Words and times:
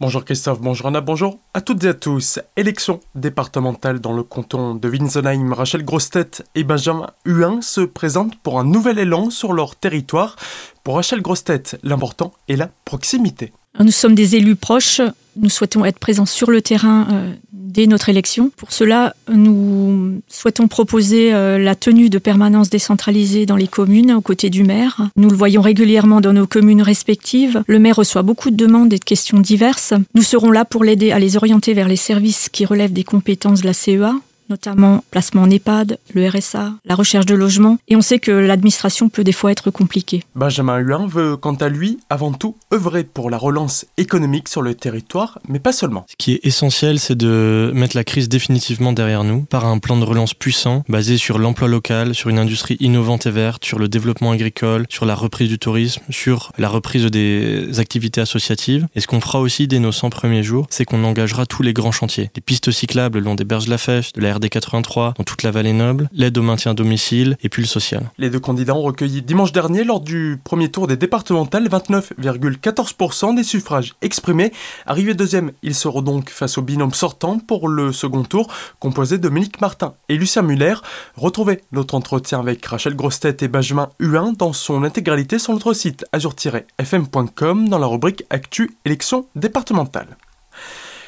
Bonjour 0.00 0.24
Christophe, 0.24 0.60
bonjour 0.60 0.88
Anna, 0.88 1.00
bonjour 1.00 1.38
à 1.54 1.60
toutes 1.60 1.84
et 1.84 1.88
à 1.88 1.94
tous. 1.94 2.40
Élection 2.56 2.98
départementale 3.14 4.00
dans 4.00 4.12
le 4.12 4.24
canton 4.24 4.74
de 4.74 4.88
Winsenheim. 4.88 5.52
Rachel 5.52 5.84
Grostet 5.84 6.42
et 6.56 6.64
Benjamin 6.64 7.10
Huin 7.24 7.60
se 7.62 7.80
présentent 7.80 8.36
pour 8.42 8.58
un 8.58 8.64
nouvel 8.64 8.98
élan 8.98 9.30
sur 9.30 9.52
leur 9.52 9.76
territoire. 9.76 10.34
Pour 10.82 10.96
Rachel 10.96 11.22
Grostet, 11.22 11.62
l'important 11.84 12.32
est 12.48 12.56
la 12.56 12.70
proximité. 12.84 13.52
Nous 13.78 13.92
sommes 13.92 14.16
des 14.16 14.34
élus 14.34 14.56
proches, 14.56 15.00
nous 15.36 15.48
souhaitons 15.48 15.84
être 15.84 16.00
présents 16.00 16.26
sur 16.26 16.50
le 16.50 16.60
terrain 16.60 17.06
euh, 17.12 17.32
dès 17.74 17.86
notre 17.86 18.08
élection. 18.08 18.50
Pour 18.56 18.72
cela, 18.72 19.14
nous 19.30 20.20
souhaitons 20.28 20.68
proposer 20.68 21.34
euh, 21.34 21.58
la 21.58 21.74
tenue 21.74 22.08
de 22.08 22.18
permanence 22.18 22.70
décentralisée 22.70 23.46
dans 23.46 23.56
les 23.56 23.66
communes 23.66 24.12
aux 24.12 24.20
côtés 24.20 24.48
du 24.48 24.62
maire. 24.62 25.10
Nous 25.16 25.28
le 25.28 25.36
voyons 25.36 25.60
régulièrement 25.60 26.20
dans 26.20 26.32
nos 26.32 26.46
communes 26.46 26.82
respectives. 26.82 27.62
Le 27.66 27.78
maire 27.78 27.96
reçoit 27.96 28.22
beaucoup 28.22 28.50
de 28.50 28.56
demandes 28.56 28.92
et 28.92 28.98
de 28.98 29.04
questions 29.04 29.40
diverses. 29.40 29.92
Nous 30.14 30.22
serons 30.22 30.50
là 30.50 30.64
pour 30.64 30.84
l'aider 30.84 31.10
à 31.10 31.18
les 31.18 31.36
orienter 31.36 31.74
vers 31.74 31.88
les 31.88 31.96
services 31.96 32.48
qui 32.48 32.64
relèvent 32.64 32.92
des 32.92 33.04
compétences 33.04 33.60
de 33.60 33.66
la 33.66 33.72
CEA 33.74 34.14
notamment 34.48 35.04
placement 35.10 35.42
en 35.42 35.50
EHPAD, 35.50 35.98
le 36.12 36.28
RSA, 36.28 36.74
la 36.84 36.94
recherche 36.94 37.26
de 37.26 37.34
logement, 37.34 37.78
et 37.88 37.96
on 37.96 38.00
sait 38.00 38.18
que 38.18 38.30
l'administration 38.30 39.08
peut 39.08 39.24
des 39.24 39.32
fois 39.32 39.52
être 39.52 39.70
compliquée. 39.70 40.22
Benjamin 40.34 40.78
Huin 40.78 41.06
veut 41.06 41.36
quant 41.36 41.54
à 41.54 41.68
lui 41.68 41.98
avant 42.10 42.32
tout 42.32 42.56
œuvrer 42.72 43.04
pour 43.04 43.30
la 43.30 43.38
relance 43.38 43.86
économique 43.96 44.48
sur 44.48 44.62
le 44.62 44.74
territoire, 44.74 45.38
mais 45.48 45.58
pas 45.58 45.72
seulement. 45.72 46.04
Ce 46.08 46.16
qui 46.16 46.32
est 46.32 46.40
essentiel, 46.44 46.98
c'est 46.98 47.16
de 47.16 47.72
mettre 47.74 47.96
la 47.96 48.04
crise 48.04 48.28
définitivement 48.28 48.92
derrière 48.92 49.24
nous 49.24 49.42
par 49.42 49.64
un 49.66 49.78
plan 49.78 49.96
de 49.96 50.04
relance 50.04 50.34
puissant, 50.34 50.84
basé 50.88 51.16
sur 51.16 51.38
l'emploi 51.38 51.68
local, 51.68 52.14
sur 52.14 52.30
une 52.30 52.38
industrie 52.38 52.76
innovante 52.80 53.26
et 53.26 53.30
verte, 53.30 53.64
sur 53.64 53.78
le 53.78 53.88
développement 53.88 54.32
agricole, 54.32 54.86
sur 54.88 55.06
la 55.06 55.14
reprise 55.14 55.48
du 55.48 55.58
tourisme, 55.58 56.02
sur 56.10 56.52
la 56.58 56.68
reprise 56.68 57.06
des 57.06 57.78
activités 57.78 58.20
associatives. 58.20 58.86
Et 58.94 59.00
ce 59.00 59.06
qu'on 59.06 59.20
fera 59.20 59.40
aussi 59.40 59.66
dès 59.68 59.78
nos 59.78 59.92
100 59.92 60.10
premiers 60.10 60.42
jours, 60.42 60.66
c'est 60.70 60.84
qu'on 60.84 61.04
engagera 61.04 61.46
tous 61.46 61.62
les 61.62 61.72
grands 61.72 61.92
chantiers. 61.92 62.30
Les 62.34 62.42
pistes 62.42 62.70
cyclables 62.70 63.14
le 63.14 63.20
long 63.20 63.34
des 63.34 63.44
berges 63.44 63.66
de 63.66 63.70
la 63.70 63.78
Fèche, 63.78 64.12
de 64.12 64.20
la 64.20 64.33
RD 64.34 64.48
83 64.48 65.14
dans 65.16 65.24
toute 65.24 65.42
la 65.42 65.50
vallée 65.50 65.72
noble, 65.72 66.08
l'aide 66.12 66.36
au 66.38 66.42
maintien 66.42 66.74
domicile 66.74 67.36
et 67.42 67.48
puis 67.48 67.62
le 67.62 67.68
social. 67.68 68.10
Les 68.18 68.30
deux 68.30 68.40
candidats 68.40 68.74
ont 68.74 68.82
recueilli 68.82 69.22
dimanche 69.22 69.52
dernier 69.52 69.84
lors 69.84 70.00
du 70.00 70.40
premier 70.42 70.70
tour 70.70 70.86
des 70.86 70.96
départementales 70.96 71.68
29,14% 71.68 73.34
des 73.34 73.44
suffrages 73.44 73.94
exprimés. 74.02 74.52
Arrivé 74.86 75.14
deuxième, 75.14 75.52
ils 75.62 75.74
seront 75.74 76.02
donc 76.02 76.30
face 76.30 76.58
au 76.58 76.62
binôme 76.62 76.94
sortant 76.94 77.38
pour 77.38 77.68
le 77.68 77.92
second 77.92 78.24
tour 78.24 78.48
composé 78.78 79.18
de 79.18 79.22
Dominique 79.22 79.60
Martin 79.60 79.94
et 80.08 80.16
Lucien 80.16 80.42
Muller. 80.42 80.74
Retrouvez 81.16 81.62
notre 81.72 81.94
entretien 81.94 82.40
avec 82.40 82.64
Rachel 82.64 82.96
Grostet 82.96 83.36
et 83.40 83.48
Benjamin 83.48 83.90
Huin 83.98 84.32
dans 84.36 84.52
son 84.52 84.84
intégralité 84.84 85.38
sur 85.38 85.52
notre 85.52 85.72
site 85.72 86.04
azur-fm.com 86.12 87.68
dans 87.68 87.78
la 87.78 87.86
rubrique 87.86 88.24
Actu 88.30 88.76
élections 88.84 89.26
départementales. 89.34 90.16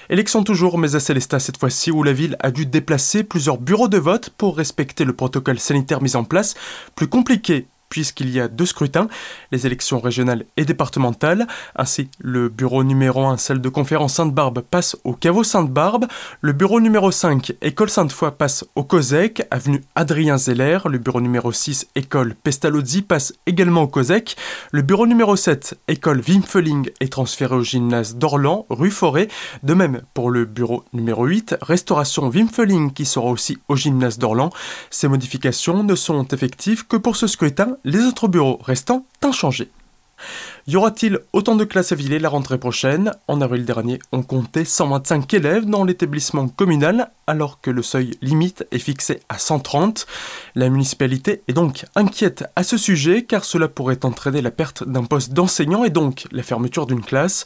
Élection 0.08 0.44
toujours, 0.44 0.78
mais 0.78 0.94
à 0.94 1.00
Célestat 1.00 1.40
cette 1.40 1.58
fois-ci, 1.58 1.90
où 1.90 2.02
la 2.02 2.12
ville 2.12 2.36
a 2.40 2.50
dû 2.50 2.64
déplacer 2.64 3.24
plusieurs 3.24 3.58
bureaux 3.58 3.88
de 3.88 3.98
vote 3.98 4.30
pour 4.30 4.56
respecter 4.56 5.04
le 5.04 5.12
protocole 5.12 5.58
sanitaire 5.58 6.02
mis 6.02 6.16
en 6.16 6.24
place. 6.24 6.54
Plus 6.94 7.08
compliqué 7.08 7.66
puisqu'il 7.88 8.30
y 8.30 8.40
a 8.40 8.48
deux 8.48 8.66
scrutins, 8.66 9.08
les 9.52 9.66
élections 9.66 10.00
régionales 10.00 10.44
et 10.56 10.64
départementales. 10.64 11.46
Ainsi, 11.74 12.08
le 12.18 12.48
bureau 12.48 12.84
numéro 12.84 13.26
1, 13.26 13.36
salle 13.36 13.60
de 13.60 13.68
conférence 13.68 14.14
Sainte-Barbe, 14.14 14.60
passe 14.60 14.96
au 15.04 15.12
caveau 15.12 15.44
Sainte-Barbe. 15.44 16.06
Le 16.40 16.52
bureau 16.52 16.80
numéro 16.80 17.10
5, 17.10 17.52
école 17.62 17.90
Sainte-Foy, 17.90 18.32
passe 18.32 18.64
au 18.74 18.84
COSEC, 18.84 19.46
avenue 19.50 19.82
Adrien 19.94 20.38
Zeller. 20.38 20.78
Le 20.86 20.98
bureau 20.98 21.20
numéro 21.20 21.52
6, 21.52 21.88
école 21.94 22.34
Pestalozzi, 22.34 23.02
passe 23.02 23.32
également 23.46 23.82
au 23.82 23.88
COSEC. 23.88 24.36
Le 24.72 24.82
bureau 24.82 25.06
numéro 25.06 25.36
7, 25.36 25.78
école 25.88 26.20
Wimfeling, 26.26 26.90
est 27.00 27.12
transféré 27.12 27.54
au 27.54 27.62
gymnase 27.62 28.16
d'Orlan, 28.16 28.66
rue 28.70 28.90
Forêt. 28.90 29.28
De 29.62 29.74
même 29.74 30.02
pour 30.14 30.30
le 30.30 30.44
bureau 30.44 30.84
numéro 30.92 31.26
8, 31.26 31.56
restauration 31.62 32.28
Wimfeling, 32.28 32.92
qui 32.92 33.04
sera 33.04 33.26
aussi 33.26 33.58
au 33.68 33.76
gymnase 33.76 34.18
d'Orlan. 34.18 34.50
Ces 34.90 35.08
modifications 35.08 35.82
ne 35.82 35.94
sont 35.94 36.26
effectives 36.28 36.86
que 36.86 36.96
pour 36.96 37.16
ce 37.16 37.26
scrutin 37.26 37.75
les 37.84 38.04
autres 38.04 38.28
bureaux 38.28 38.58
restants 38.62 39.06
inchangés. 39.22 39.70
Y 40.66 40.76
aura-t-il 40.76 41.20
autant 41.32 41.54
de 41.54 41.64
classes 41.64 41.92
à 41.92 41.94
Villers 41.94 42.18
la 42.18 42.28
rentrée 42.28 42.58
prochaine? 42.58 43.12
En 43.28 43.40
avril 43.40 43.64
dernier, 43.64 44.00
on 44.10 44.22
comptait 44.22 44.64
125 44.64 45.32
élèves 45.34 45.64
dans 45.64 45.84
l'établissement 45.84 46.48
communal, 46.48 47.10
alors 47.28 47.60
que 47.60 47.70
le 47.70 47.82
seuil 47.82 48.18
limite 48.20 48.66
est 48.72 48.78
fixé 48.78 49.20
à 49.28 49.38
130. 49.38 50.06
La 50.54 50.68
municipalité 50.68 51.42
est 51.46 51.52
donc 51.52 51.84
inquiète 51.94 52.44
à 52.56 52.64
ce 52.64 52.76
sujet, 52.76 53.22
car 53.22 53.44
cela 53.44 53.68
pourrait 53.68 54.04
entraîner 54.04 54.42
la 54.42 54.50
perte 54.50 54.82
d'un 54.82 55.04
poste 55.04 55.32
d'enseignant 55.32 55.84
et 55.84 55.90
donc 55.90 56.26
la 56.32 56.42
fermeture 56.42 56.86
d'une 56.86 57.04
classe. 57.04 57.44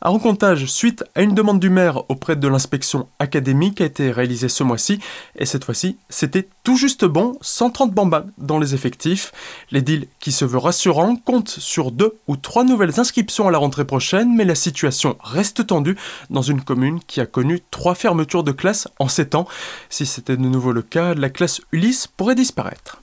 Un 0.00 0.10
recomptage 0.10 0.66
suite 0.66 1.04
à 1.14 1.22
une 1.22 1.34
demande 1.34 1.60
du 1.60 1.70
maire 1.70 2.10
auprès 2.10 2.36
de 2.36 2.48
l'inspection 2.48 3.06
académique 3.18 3.80
a 3.80 3.84
été 3.84 4.10
réalisé 4.10 4.48
ce 4.48 4.64
mois-ci, 4.64 4.98
et 5.36 5.46
cette 5.46 5.64
fois-ci, 5.64 5.96
c'était 6.08 6.48
tout 6.64 6.76
juste 6.76 7.04
bon, 7.04 7.36
130 7.40 7.92
bambins 7.92 8.26
dans 8.38 8.58
les 8.58 8.74
effectifs. 8.74 9.32
L'édile, 9.70 10.08
qui 10.20 10.32
se 10.32 10.44
veut 10.44 10.58
rassurant, 10.58 11.16
compte 11.16 11.50
sur 11.50 11.92
deux 11.92 12.11
ou 12.26 12.36
trois 12.36 12.64
nouvelles 12.64 12.98
inscriptions 12.98 13.48
à 13.48 13.50
la 13.50 13.58
rentrée 13.58 13.84
prochaine, 13.84 14.34
mais 14.34 14.44
la 14.44 14.54
situation 14.54 15.16
reste 15.22 15.66
tendue 15.66 15.96
dans 16.30 16.42
une 16.42 16.62
commune 16.62 17.00
qui 17.06 17.20
a 17.20 17.26
connu 17.26 17.60
trois 17.70 17.94
fermetures 17.94 18.44
de 18.44 18.52
classes 18.52 18.88
en 18.98 19.08
7 19.08 19.34
ans. 19.34 19.48
Si 19.90 20.06
c'était 20.06 20.36
de 20.36 20.42
nouveau 20.42 20.72
le 20.72 20.82
cas, 20.82 21.14
la 21.14 21.30
classe 21.30 21.60
Ulysse 21.72 22.06
pourrait 22.06 22.34
disparaître. 22.34 23.01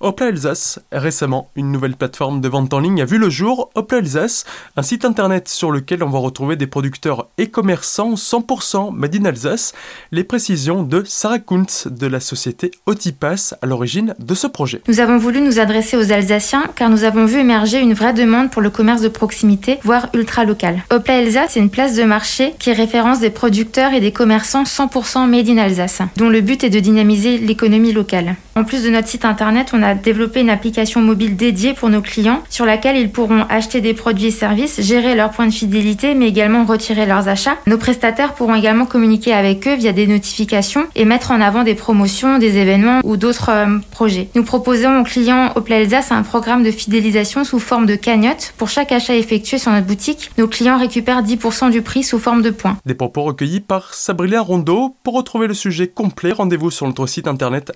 Opla 0.00 0.26
Alsace, 0.26 0.80
récemment, 0.90 1.50
une 1.54 1.70
nouvelle 1.70 1.96
plateforme 1.96 2.40
de 2.40 2.48
vente 2.48 2.74
en 2.74 2.80
ligne 2.80 3.00
a 3.00 3.04
vu 3.04 3.18
le 3.18 3.30
jour, 3.30 3.70
Opla 3.74 3.98
Alsace, 3.98 4.44
un 4.76 4.82
site 4.82 5.04
internet 5.04 5.48
sur 5.48 5.70
lequel 5.70 6.02
on 6.02 6.10
va 6.10 6.18
retrouver 6.18 6.56
des 6.56 6.66
producteurs 6.66 7.28
et 7.38 7.48
commerçants 7.48 8.14
100% 8.14 8.94
Made 8.94 9.14
in 9.14 9.24
Alsace. 9.24 9.72
Les 10.10 10.24
précisions 10.24 10.82
de 10.82 11.04
Sarah 11.04 11.38
Kuntz 11.38 11.86
de 11.86 12.06
la 12.06 12.20
société 12.20 12.72
Otipass 12.86 13.54
à 13.62 13.66
l'origine 13.66 14.14
de 14.18 14.34
ce 14.34 14.46
projet. 14.46 14.82
Nous 14.88 15.00
avons 15.00 15.18
voulu 15.18 15.40
nous 15.40 15.60
adresser 15.60 15.96
aux 15.96 16.12
Alsaciens 16.12 16.64
car 16.74 16.90
nous 16.90 17.04
avons 17.04 17.26
vu 17.26 17.38
émerger 17.38 17.80
une 17.80 17.94
vraie 17.94 18.12
demande 18.12 18.50
pour 18.50 18.62
le 18.62 18.70
commerce 18.70 19.02
de 19.02 19.08
proximité, 19.08 19.78
voire 19.84 20.08
ultra 20.14 20.44
local. 20.44 20.82
Opla 20.90 21.18
Alsace, 21.18 21.52
c'est 21.52 21.60
une 21.60 21.70
place 21.70 21.94
de 21.94 22.04
marché 22.04 22.54
qui 22.58 22.72
référence 22.72 23.20
des 23.20 23.30
producteurs 23.30 23.92
et 23.92 24.00
des 24.00 24.12
commerçants 24.12 24.64
100% 24.64 25.28
Made 25.28 25.48
in 25.48 25.58
Alsace, 25.58 26.02
dont 26.16 26.28
le 26.28 26.40
but 26.40 26.64
est 26.64 26.70
de 26.70 26.80
dynamiser 26.80 27.38
l'économie 27.38 27.92
locale. 27.92 28.36
En 28.54 28.64
plus 28.64 28.84
de 28.84 28.90
notre 28.90 29.08
site 29.08 29.24
internet, 29.24 29.70
on 29.72 29.82
a 29.82 29.94
développé 29.94 30.40
une 30.40 30.50
application 30.50 31.00
mobile 31.00 31.36
dédiée 31.36 31.72
pour 31.72 31.88
nos 31.88 32.02
clients 32.02 32.42
sur 32.50 32.66
laquelle 32.66 32.98
ils 32.98 33.10
pourront 33.10 33.46
acheter 33.48 33.80
des 33.80 33.94
produits 33.94 34.26
et 34.26 34.30
services, 34.30 34.80
gérer 34.82 35.14
leurs 35.14 35.30
points 35.30 35.46
de 35.46 35.52
fidélité, 35.52 36.14
mais 36.14 36.28
également 36.28 36.64
retirer 36.64 37.06
leurs 37.06 37.28
achats. 37.28 37.56
Nos 37.66 37.78
prestataires 37.78 38.34
pourront 38.34 38.54
également 38.54 38.84
communiquer 38.84 39.32
avec 39.32 39.66
eux 39.66 39.74
via 39.74 39.92
des 39.92 40.06
notifications 40.06 40.86
et 40.94 41.06
mettre 41.06 41.30
en 41.30 41.40
avant 41.40 41.62
des 41.62 41.74
promotions, 41.74 42.38
des 42.38 42.58
événements 42.58 43.00
ou 43.04 43.16
d'autres 43.16 43.50
euh, 43.50 43.78
projets. 43.90 44.28
Nous 44.34 44.44
proposons 44.44 45.00
aux 45.00 45.04
clients 45.04 45.52
Opel 45.54 45.82
Alsace 45.82 46.12
un 46.12 46.22
programme 46.22 46.62
de 46.62 46.70
fidélisation 46.70 47.44
sous 47.44 47.58
forme 47.58 47.86
de 47.86 47.94
cagnotte. 47.94 48.52
Pour 48.58 48.68
chaque 48.68 48.92
achat 48.92 49.14
effectué 49.14 49.56
sur 49.56 49.72
notre 49.72 49.86
boutique, 49.86 50.30
nos 50.36 50.46
clients 50.46 50.78
récupèrent 50.78 51.22
10% 51.22 51.70
du 51.70 51.80
prix 51.80 52.02
sous 52.02 52.18
forme 52.18 52.42
de 52.42 52.50
points. 52.50 52.76
Des 52.84 52.94
propos 52.94 53.22
recueillis 53.22 53.60
par 53.60 53.94
Sabrina 53.94 54.42
Rondeau. 54.42 54.94
Pour 55.04 55.14
retrouver 55.14 55.46
le 55.46 55.54
sujet 55.54 55.88
complet, 55.88 56.32
rendez-vous 56.32 56.70
sur 56.70 56.86
notre 56.86 57.06
site 57.06 57.26
internet 57.26 57.72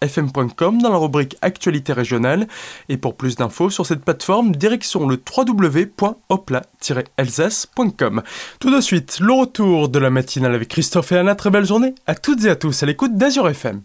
azur-fm.com 0.00 0.82
dans 0.82 0.90
la 0.90 0.96
rubrique 0.96 1.36
Actualité 1.42 1.92
régionale. 1.92 2.48
Et 2.88 2.96
pour 2.96 3.16
plus 3.16 3.36
d'infos 3.36 3.70
sur 3.70 3.86
cette 3.86 4.04
plateforme, 4.04 4.56
direction 4.56 5.06
le 5.08 5.20
www.opla-alsace.com. 5.36 8.22
Tout 8.60 8.74
de 8.74 8.80
suite, 8.80 9.18
le 9.20 9.32
retour 9.32 9.88
de 9.88 9.98
la 9.98 10.10
matinale 10.10 10.54
avec 10.54 10.68
Christophe 10.68 11.10
et 11.12 11.18
Anna. 11.18 11.34
Très 11.34 11.50
belle 11.50 11.66
journée 11.66 11.94
à 12.06 12.14
toutes 12.14 12.44
et 12.44 12.50
à 12.50 12.56
tous 12.56 12.82
à 12.82 12.86
l'écoute 12.86 13.16
d'Azur 13.16 13.48
FM. 13.48 13.82